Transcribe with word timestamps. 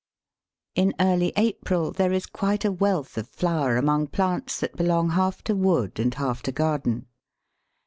In 0.73 0.95
early 0.99 1.31
April 1.37 1.91
there 1.91 2.11
is 2.11 2.25
quite 2.25 2.65
a 2.65 2.71
wealth 2.71 3.19
of 3.19 3.29
flower 3.29 3.77
among 3.77 4.07
plants 4.07 4.59
that 4.59 4.75
belong 4.75 5.11
half 5.11 5.43
to 5.43 5.53
wood 5.55 5.99
and 5.99 6.11
half 6.15 6.41
to 6.49 6.51
garden. 6.51 7.05